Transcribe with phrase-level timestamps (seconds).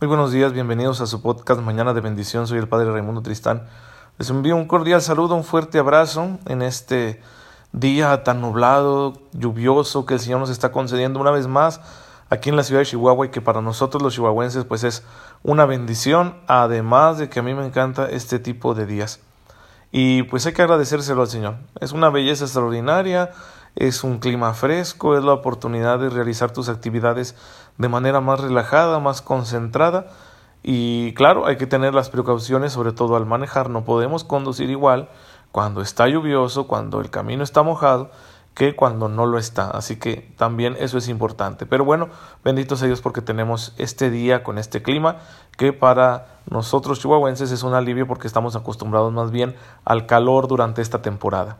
[0.00, 2.46] Muy buenos días, bienvenidos a su podcast Mañana de Bendición.
[2.46, 3.66] Soy el Padre Raimundo Tristán.
[4.16, 7.20] Les envío un cordial saludo, un fuerte abrazo en este
[7.72, 11.80] día tan nublado, lluvioso que el Señor nos está concediendo una vez más
[12.30, 15.02] aquí en la ciudad de Chihuahua y que para nosotros los chihuahuenses pues es
[15.42, 19.18] una bendición, además de que a mí me encanta este tipo de días.
[19.90, 21.56] Y pues hay que agradecérselo al Señor.
[21.80, 23.32] Es una belleza extraordinaria,
[23.76, 27.36] es un clima fresco, es la oportunidad de realizar tus actividades
[27.76, 30.06] de manera más relajada, más concentrada.
[30.62, 33.70] Y claro, hay que tener las precauciones, sobre todo al manejar.
[33.70, 35.08] No podemos conducir igual
[35.52, 38.10] cuando está lluvioso, cuando el camino está mojado,
[38.54, 39.70] que cuando no lo está.
[39.70, 41.64] Así que también eso es importante.
[41.64, 42.08] Pero bueno,
[42.44, 45.18] benditos Dios porque tenemos este día con este clima
[45.56, 50.82] que para nosotros chihuahuenses es un alivio porque estamos acostumbrados más bien al calor durante
[50.82, 51.58] esta temporada.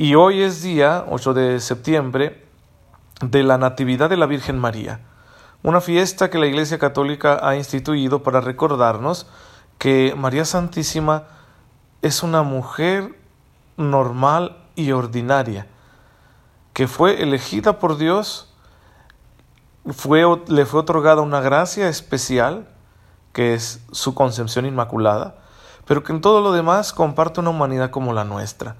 [0.00, 2.46] Y hoy es día 8 de septiembre
[3.20, 5.00] de la Natividad de la Virgen María,
[5.64, 9.26] una fiesta que la Iglesia Católica ha instituido para recordarnos
[9.76, 11.24] que María Santísima
[12.00, 13.18] es una mujer
[13.76, 15.66] normal y ordinaria,
[16.74, 18.54] que fue elegida por Dios,
[19.84, 22.68] fue, le fue otorgada una gracia especial,
[23.32, 25.38] que es su concepción inmaculada,
[25.86, 28.76] pero que en todo lo demás comparte una humanidad como la nuestra.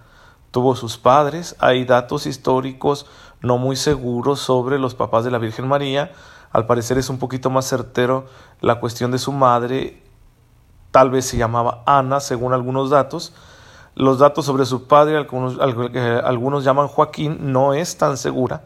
[0.50, 3.06] Tuvo sus padres, hay datos históricos
[3.40, 6.12] no muy seguros sobre los papás de la Virgen María,
[6.50, 8.26] al parecer es un poquito más certero
[8.60, 10.02] la cuestión de su madre,
[10.90, 13.34] tal vez se llamaba Ana, según algunos datos,
[13.94, 18.62] los datos sobre su padre, algunos, algunos llaman Joaquín, no es tan segura.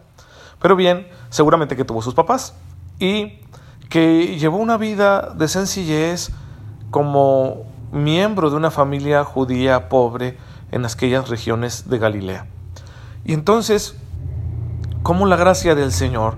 [0.60, 2.54] Pero bien, seguramente que tuvo sus papás.
[2.98, 3.40] Y
[3.88, 6.30] que llevó una vida de sencillez
[6.90, 10.38] como miembro de una familia judía pobre
[10.72, 12.46] en aquellas regiones de Galilea.
[13.24, 13.94] Y entonces,
[15.02, 16.34] ¿cómo la gracia del Señor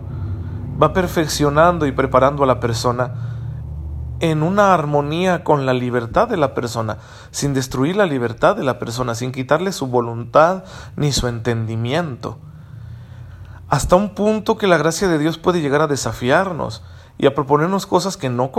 [0.80, 3.14] va perfeccionando y preparando a la persona
[4.20, 6.98] en una armonía con la libertad de la persona,
[7.30, 10.64] sin destruir la libertad de la persona, sin quitarle su voluntad
[10.96, 12.38] ni su entendimiento.
[13.68, 16.82] Hasta un punto que la gracia de Dios puede llegar a desafiarnos
[17.18, 18.50] y a proponernos cosas que no,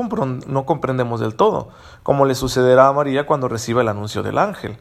[0.48, 1.70] no comprendemos del todo,
[2.04, 4.78] como le sucederá a María cuando reciba el anuncio del ángel.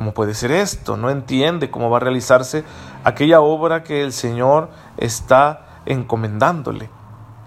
[0.00, 0.96] ¿Cómo puede ser esto?
[0.96, 2.64] No entiende cómo va a realizarse
[3.04, 6.88] aquella obra que el Señor está encomendándole.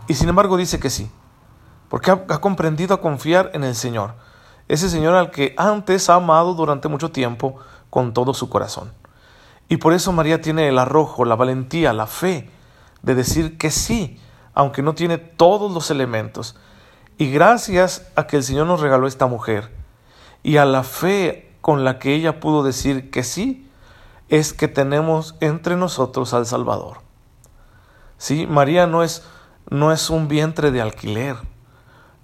[0.07, 1.09] Y sin embargo dice que sí
[1.89, 4.13] porque ha, comprendido a confiar en el Señor,
[4.67, 7.57] ese Señor al que antes ha amado durante mucho tiempo
[7.89, 8.93] con todo su corazón.
[9.67, 12.51] Y por eso María tiene el arrojo, la valentía, la fe
[13.01, 14.19] de decir que sí,
[14.53, 16.55] aunque no tiene todos los elementos.
[17.17, 19.71] Y gracias a que el Señor nos regaló esta mujer
[20.43, 23.67] y a la fe con la que ella pudo decir que sí,
[24.29, 26.97] es que tenemos entre nosotros al Salvador.
[28.19, 29.23] Sí, María no es,
[29.71, 31.37] no es un vientre de alquiler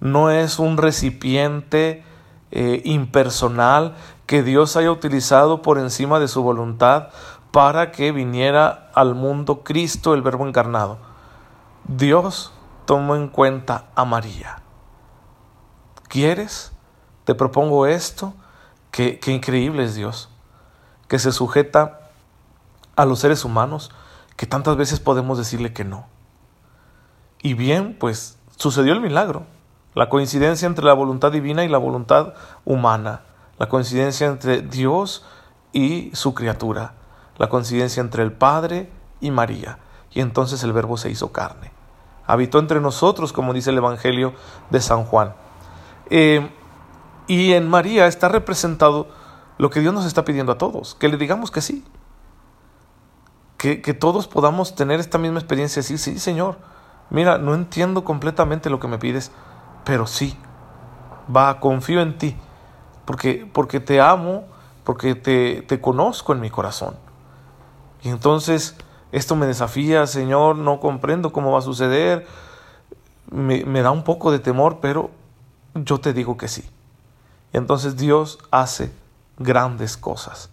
[0.00, 2.02] no es un recipiente
[2.50, 3.94] eh, impersonal
[4.26, 7.08] que Dios haya utilizado por encima de su voluntad
[7.52, 10.98] para que viniera al mundo Cristo, el Verbo encarnado.
[11.84, 12.52] Dios
[12.86, 14.62] tomó en cuenta a María.
[16.08, 16.72] ¿Quieres?
[17.24, 18.34] Te propongo esto.
[18.90, 20.28] Qué, increíble es Dios,
[21.08, 22.10] que se sujeta
[22.96, 23.90] a los seres humanos,
[24.36, 26.06] que tantas veces podemos decirle que no.
[27.42, 29.44] Y bien, pues sucedió el milagro.
[29.94, 32.34] La coincidencia entre la voluntad divina y la voluntad
[32.64, 33.22] humana.
[33.58, 35.24] La coincidencia entre Dios
[35.72, 36.94] y su criatura.
[37.38, 38.90] La coincidencia entre el Padre
[39.20, 39.78] y María.
[40.12, 41.72] Y entonces el Verbo se hizo carne.
[42.26, 44.34] Habitó entre nosotros, como dice el Evangelio
[44.70, 45.34] de San Juan.
[46.10, 46.50] Eh,
[47.30, 49.06] y en María está representado
[49.56, 51.84] lo que Dios nos está pidiendo a todos, que le digamos que sí.
[53.56, 56.56] Que, que todos podamos tener esta misma experiencia, decir, sí, Señor,
[57.08, 59.30] mira, no entiendo completamente lo que me pides,
[59.84, 60.36] pero sí,
[61.34, 62.36] va, confío en ti,
[63.04, 64.46] porque, porque te amo,
[64.82, 66.96] porque te, te conozco en mi corazón.
[68.02, 68.76] Y entonces
[69.12, 72.26] esto me desafía, Señor, no comprendo cómo va a suceder,
[73.30, 75.12] me, me da un poco de temor, pero
[75.76, 76.68] yo te digo que sí.
[77.52, 78.92] Entonces Dios hace
[79.38, 80.50] grandes cosas.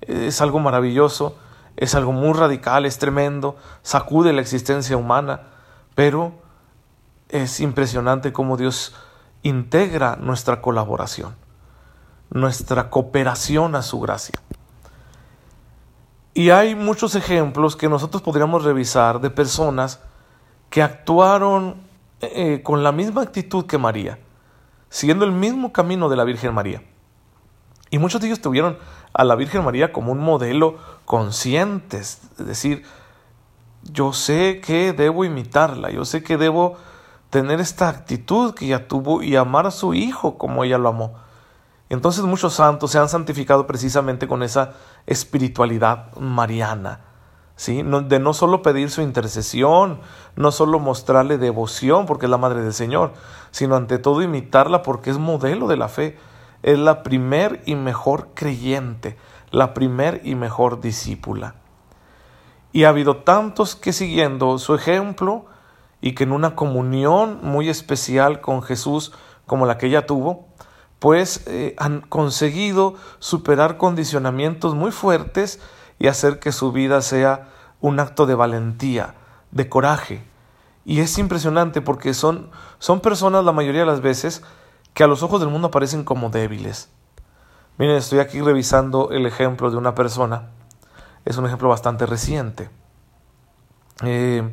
[0.00, 1.36] Es algo maravilloso,
[1.76, 5.42] es algo muy radical, es tremendo, sacude la existencia humana,
[5.94, 6.32] pero
[7.28, 8.94] es impresionante cómo Dios
[9.42, 11.34] integra nuestra colaboración,
[12.30, 14.40] nuestra cooperación a su gracia.
[16.34, 20.00] Y hay muchos ejemplos que nosotros podríamos revisar de personas
[20.68, 21.76] que actuaron
[22.20, 24.18] eh, con la misma actitud que María,
[24.88, 26.82] siguiendo el mismo camino de la Virgen María.
[27.90, 28.78] Y muchos de ellos tuvieron
[29.12, 32.84] a la Virgen María como un modelo conscientes, es decir,
[33.82, 36.76] yo sé que debo imitarla, yo sé que debo
[37.30, 41.14] tener esta actitud que ella tuvo y amar a su hijo como ella lo amó.
[41.88, 44.74] Entonces muchos santos se han santificado precisamente con esa
[45.06, 47.00] espiritualidad mariana,
[47.56, 47.82] ¿sí?
[47.82, 50.00] de no solo pedir su intercesión,
[50.36, 53.14] no solo mostrarle devoción porque es la Madre del Señor,
[53.50, 56.18] sino ante todo imitarla porque es modelo de la fe,
[56.62, 59.16] es la primer y mejor creyente,
[59.50, 61.56] la primer y mejor discípula.
[62.72, 65.46] Y ha habido tantos que siguiendo su ejemplo
[66.00, 69.12] y que en una comunión muy especial con Jesús
[69.46, 70.46] como la que ella tuvo,
[70.98, 75.60] pues eh, han conseguido superar condicionamientos muy fuertes
[75.98, 77.48] y hacer que su vida sea
[77.80, 79.14] un acto de valentía,
[79.50, 80.24] de coraje.
[80.84, 84.42] Y es impresionante porque son, son personas la mayoría de las veces
[84.94, 86.90] que a los ojos del mundo aparecen como débiles.
[87.78, 90.48] Miren, estoy aquí revisando el ejemplo de una persona.
[91.24, 92.70] Es un ejemplo bastante reciente.
[94.04, 94.48] Eh,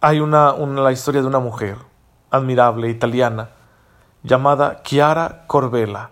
[0.00, 1.76] hay una, una, la historia de una mujer
[2.30, 3.50] admirable, italiana,
[4.22, 6.10] llamada Chiara Corbella,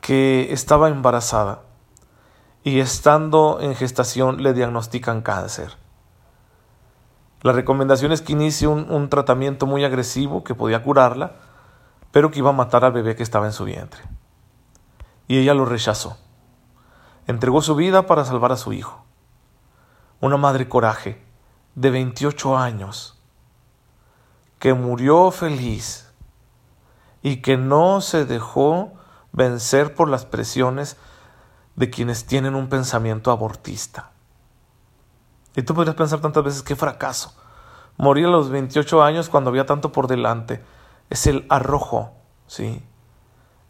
[0.00, 1.60] que estaba embarazada
[2.62, 5.76] y estando en gestación le diagnostican cáncer.
[7.42, 11.36] La recomendación es que inicie un, un, tratamiento muy agresivo que podía curarla,
[12.12, 14.02] pero que iba a matar al bebé que estaba en su vientre.
[15.26, 16.18] Y ella lo rechazó.
[17.26, 19.04] Entregó su vida para salvar a su hijo.
[20.20, 21.24] Una madre coraje
[21.74, 23.18] de 28 años
[24.58, 26.12] que murió feliz
[27.22, 28.92] y que no se dejó
[29.32, 30.98] vencer por las presiones
[31.76, 34.10] de quienes tienen un pensamiento abortista.
[35.56, 37.34] Y tú podrías pensar tantas veces qué fracaso.
[37.96, 40.62] Morir a los 28 años cuando había tanto por delante.
[41.10, 42.12] Es el arrojo,
[42.46, 42.82] ¿sí?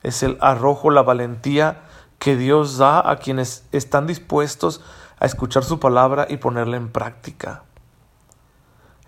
[0.03, 1.83] Es el arrojo, la valentía
[2.19, 4.83] que Dios da a quienes están dispuestos
[5.19, 7.65] a escuchar su palabra y ponerla en práctica.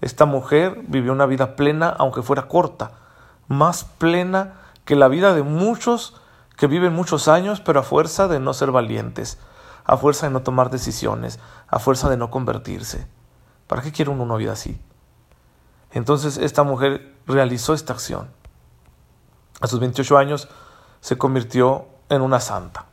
[0.01, 2.93] Esta mujer vivió una vida plena, aunque fuera corta,
[3.49, 4.55] más plena
[4.85, 6.21] que la vida de muchos
[6.63, 9.37] que viven muchos años, pero a fuerza de no ser valientes,
[9.85, 13.09] a fuerza de no tomar decisiones, a fuerza de no convertirse.
[13.67, 14.81] ¿Para qué quiere uno una vida así?
[15.91, 18.29] Entonces esta mujer realizó esta acción.
[19.61, 20.49] A sus 28 años
[21.01, 22.87] se convirtió en una santa.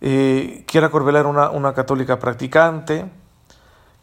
[0.00, 3.12] Eh, Kiera Corbella era una, una católica practicante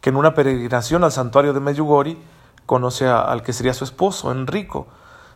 [0.00, 2.16] que en una peregrinación al santuario de Medjugorje
[2.64, 4.86] conoce al que sería su esposo, Enrico.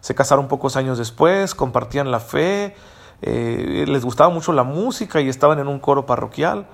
[0.03, 2.75] Se casaron pocos años después, compartían la fe,
[3.23, 6.67] eh, les gustaba mucho la música y estaban en un coro parroquial.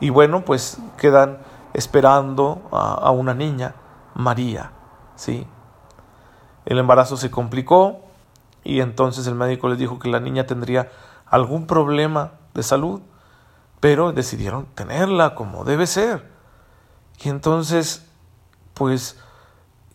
[0.00, 1.38] Y bueno, pues quedan
[1.74, 3.74] esperando a, una niña,
[4.14, 4.70] María.
[5.16, 5.44] ¿sí?
[6.64, 8.00] El embarazo se complicó
[8.62, 10.88] y entonces el médico les dijo que la niña tendría
[11.26, 13.00] algún problema de salud,
[13.80, 16.30] pero decidieron tenerla como debe ser.
[17.24, 18.06] Y entonces,
[18.74, 19.18] pues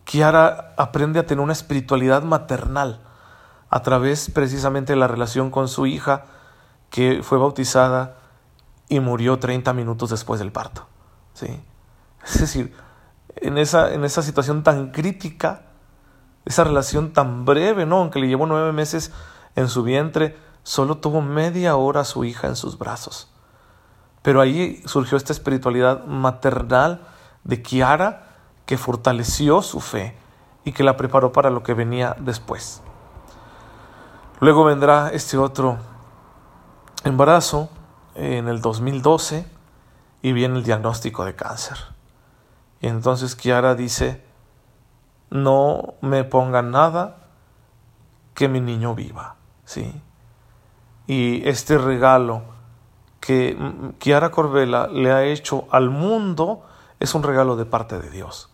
[0.08, 2.98] Kiara aprende a tener una espiritualidad maternal
[3.68, 6.24] a través precisamente de la relación con su hija
[6.88, 8.16] que fue bautizada
[8.88, 10.86] y murió 30 minutos después del parto.
[11.34, 11.60] ¿sí?
[12.24, 12.74] Es decir,
[13.36, 15.64] en esa, en esa situación tan crítica,
[16.46, 17.98] esa relación tan breve, ¿no?
[17.98, 19.12] aunque le llevó nueve meses
[19.56, 23.30] en su vientre, solo tuvo media hora a su hija en sus brazos.
[24.22, 27.02] Pero ahí surgió esta espiritualidad maternal
[27.44, 28.27] de Kiara
[28.68, 30.14] que fortaleció su fe
[30.62, 32.82] y que la preparó para lo que venía después.
[34.40, 35.78] Luego vendrá este otro
[37.02, 37.70] embarazo
[38.14, 39.50] en el 2012
[40.20, 41.78] y viene el diagnóstico de cáncer.
[42.82, 44.22] Y entonces Kiara dice,
[45.30, 47.30] no me pongan nada
[48.34, 49.98] que mi niño viva, ¿sí?
[51.06, 52.42] Y este regalo
[53.18, 53.56] que
[53.98, 56.66] Kiara Corbella le ha hecho al mundo
[57.00, 58.50] es un regalo de parte de Dios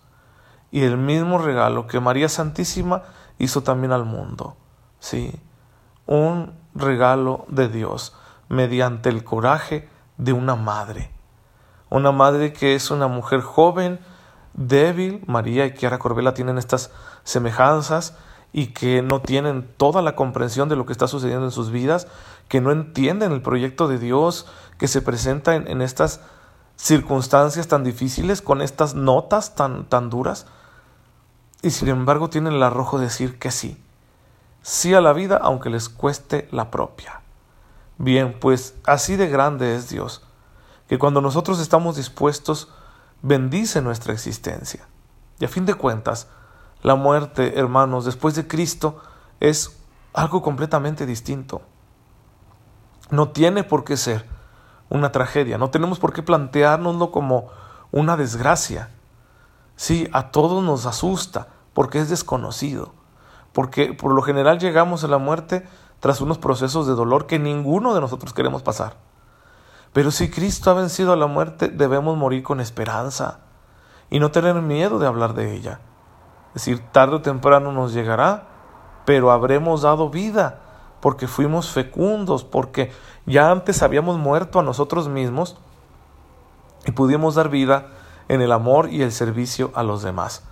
[0.74, 3.04] y el mismo regalo que María Santísima
[3.38, 4.56] hizo también al mundo.
[4.98, 5.32] Sí,
[6.04, 8.16] un regalo de Dios
[8.48, 11.12] mediante el coraje de una madre.
[11.90, 14.00] Una madre que es una mujer joven,
[14.54, 16.90] débil, María y Chiara Corbella tienen estas
[17.22, 18.16] semejanzas
[18.52, 22.08] y que no tienen toda la comprensión de lo que está sucediendo en sus vidas,
[22.48, 26.20] que no entienden el proyecto de Dios que se presenta en, en estas
[26.74, 30.46] circunstancias tan difíciles, con estas notas tan, tan duras,
[31.64, 33.82] y sin embargo tienen el arrojo de decir que sí,
[34.60, 37.22] sí a la vida aunque les cueste la propia.
[37.96, 40.22] Bien, pues así de grande es Dios,
[40.88, 42.68] que cuando nosotros estamos dispuestos,
[43.22, 44.86] bendice nuestra existencia.
[45.40, 46.28] Y a fin de cuentas,
[46.82, 49.00] la muerte, hermanos, después de Cristo
[49.40, 49.74] es
[50.12, 51.62] algo completamente distinto.
[53.10, 54.26] No tiene por qué ser
[54.90, 57.48] una tragedia, no tenemos por qué planteárnoslo como
[57.90, 58.90] una desgracia.
[59.76, 62.92] Sí, a todos nos asusta porque es desconocido,
[63.52, 65.66] porque por lo general llegamos a la muerte
[66.00, 68.96] tras unos procesos de dolor que ninguno de nosotros queremos pasar.
[69.92, 73.40] Pero si Cristo ha vencido a la muerte, debemos morir con esperanza
[74.10, 75.80] y no tener miedo de hablar de ella.
[76.48, 78.48] Es decir, tarde o temprano nos llegará,
[79.04, 80.60] pero habremos dado vida
[81.00, 82.90] porque fuimos fecundos, porque
[83.26, 85.58] ya antes habíamos muerto a nosotros mismos
[86.86, 87.88] y pudimos dar vida
[88.28, 90.44] en el amor y el servicio a los demás.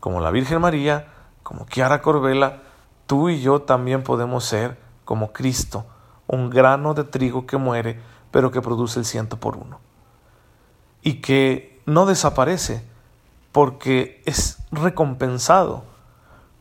[0.00, 1.08] Como la Virgen María,
[1.42, 2.62] como Kiara Corbela,
[3.06, 5.86] tú y yo también podemos ser como Cristo,
[6.26, 8.00] un grano de trigo que muere,
[8.30, 9.80] pero que produce el ciento por uno.
[11.02, 12.84] Y que no desaparece,
[13.52, 15.84] porque es recompensado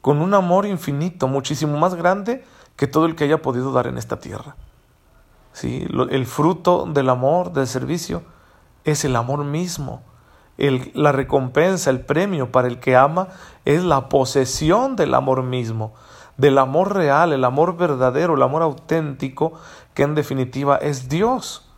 [0.02, 3.98] con un amor infinito, muchísimo más grande que todo el que haya podido dar en
[3.98, 4.56] esta tierra.
[5.52, 5.88] ¿Sí?
[6.12, 8.22] El fruto del amor, del servicio,
[8.84, 10.04] es el amor mismo.
[10.58, 13.28] La recompensa, el premio para el que ama
[13.66, 15.94] es la posesión del amor mismo,
[16.38, 19.54] del amor real, el amor verdadero, el amor auténtico,
[19.94, 21.70] que en definitiva es Dios.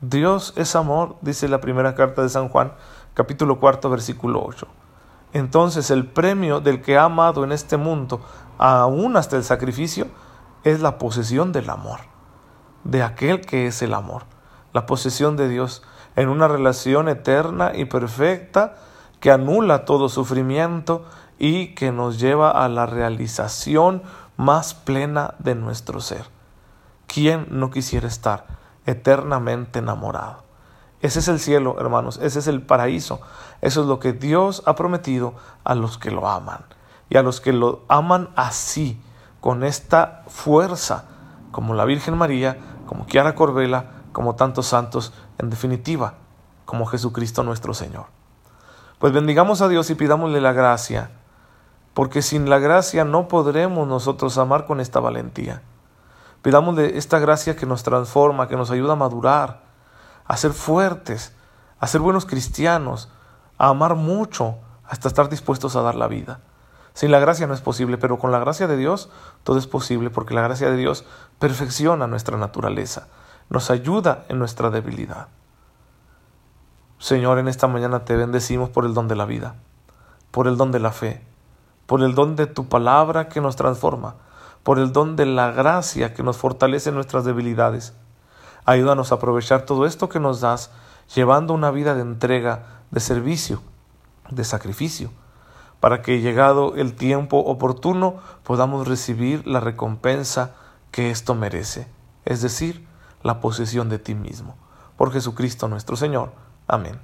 [0.00, 2.72] Dios es amor, dice la primera carta de San Juan,
[3.14, 4.66] capítulo cuarto, versículo 8.
[5.32, 8.20] Entonces el premio del que ha amado en este mundo,
[8.58, 10.06] aún hasta el sacrificio,
[10.62, 12.00] es la posesión del amor,
[12.84, 14.22] de aquel que es el amor,
[14.72, 15.82] la posesión de Dios
[16.16, 18.76] en una relación eterna y perfecta
[19.20, 21.04] que anula todo sufrimiento
[21.38, 24.02] y que nos lleva a la realización
[24.36, 26.26] más plena de nuestro ser.
[27.06, 28.46] ¿Quién no quisiera estar
[28.86, 30.44] eternamente enamorado?
[31.00, 33.20] Ese es el cielo, hermanos, ese es el paraíso.
[33.60, 36.64] Eso es lo que Dios ha prometido a los que lo aman.
[37.10, 39.00] Y a los que lo aman así,
[39.40, 41.04] con esta fuerza,
[41.50, 42.56] como la Virgen María,
[42.86, 46.14] como Kiara Corbela, como tantos santos, en definitiva,
[46.64, 48.06] como Jesucristo nuestro Señor.
[48.98, 51.10] Pues bendigamos a Dios y pidámosle la gracia,
[51.92, 55.62] porque sin la gracia no podremos nosotros amar con esta valentía.
[56.42, 59.62] Pidámosle esta gracia que nos transforma, que nos ayuda a madurar,
[60.26, 61.34] a ser fuertes,
[61.78, 63.10] a ser buenos cristianos,
[63.58, 66.40] a amar mucho, hasta estar dispuestos a dar la vida.
[66.94, 69.10] Sin la gracia no es posible, pero con la gracia de Dios
[69.42, 71.04] todo es posible, porque la gracia de Dios
[71.38, 73.08] perfecciona nuestra naturaleza,
[73.50, 75.28] nos ayuda en nuestra debilidad.
[76.98, 79.56] Señor, en esta mañana te bendecimos por el don de la vida,
[80.30, 81.22] por el don de la fe,
[81.86, 84.16] por el don de tu palabra que nos transforma,
[84.62, 87.92] por el don de la gracia que nos fortalece nuestras debilidades.
[88.64, 90.70] Ayúdanos a aprovechar todo esto que nos das,
[91.14, 93.60] llevando una vida de entrega, de servicio,
[94.30, 95.10] de sacrificio,
[95.80, 100.52] para que llegado el tiempo oportuno podamos recibir la recompensa
[100.90, 101.86] que esto merece,
[102.24, 102.86] es decir,
[103.24, 104.56] la posesión de ti mismo.
[104.96, 106.32] Por Jesucristo nuestro Señor.
[106.68, 107.00] Amén.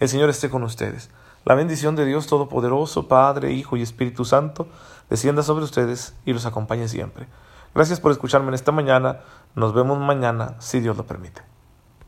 [0.00, 1.10] El Señor esté con ustedes.
[1.44, 4.68] La bendición de Dios Todopoderoso, Padre, Hijo y Espíritu Santo,
[5.10, 7.28] descienda sobre ustedes y los acompañe siempre.
[7.74, 9.20] Gracias por escucharme en esta mañana.
[9.54, 11.53] Nos vemos mañana, si Dios lo permite.